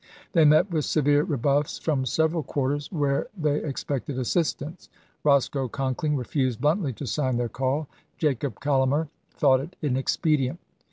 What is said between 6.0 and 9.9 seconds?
i86*. refused bluntly to sign their call; Jacob Collamer thought it